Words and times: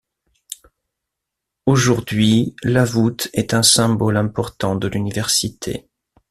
Aujourd'hui, 1.67 2.55
la 2.63 2.85
voûte 2.85 3.27
est 3.33 3.53
un 3.53 3.61
symbole 3.61 4.17
important 4.17 4.75
de 4.75 4.87
l'université. 4.87 5.87